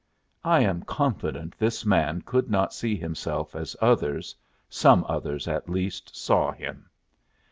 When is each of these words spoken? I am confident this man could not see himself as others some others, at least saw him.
I 0.43 0.61
am 0.61 0.81
confident 0.81 1.59
this 1.59 1.85
man 1.85 2.21
could 2.23 2.49
not 2.49 2.73
see 2.73 2.95
himself 2.95 3.55
as 3.55 3.75
others 3.79 4.35
some 4.67 5.05
others, 5.07 5.47
at 5.47 5.69
least 5.69 6.15
saw 6.17 6.51
him. 6.51 6.89